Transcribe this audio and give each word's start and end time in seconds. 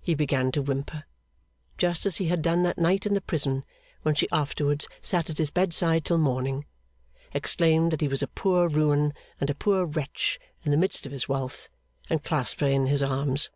He 0.00 0.14
began 0.16 0.50
to 0.50 0.60
whimper, 0.62 1.04
just 1.78 2.04
as 2.04 2.16
he 2.16 2.24
had 2.26 2.42
done 2.42 2.64
that 2.64 2.78
night 2.78 3.06
in 3.06 3.14
the 3.14 3.20
prison 3.20 3.64
when 4.02 4.16
she 4.16 4.26
afterwards 4.32 4.88
sat 5.00 5.30
at 5.30 5.38
his 5.38 5.52
bedside 5.52 6.04
till 6.04 6.18
morning; 6.18 6.66
exclaimed 7.32 7.92
that 7.92 8.00
he 8.00 8.08
was 8.08 8.24
a 8.24 8.26
poor 8.26 8.68
ruin 8.68 9.14
and 9.40 9.50
a 9.50 9.54
poor 9.54 9.84
wretch 9.86 10.40
in 10.64 10.72
the 10.72 10.76
midst 10.76 11.06
of 11.06 11.12
his 11.12 11.28
wealth; 11.28 11.68
and 12.10 12.24
clasped 12.24 12.60
her 12.60 12.66
in 12.66 12.86
his 12.86 13.04
arms. 13.04 13.50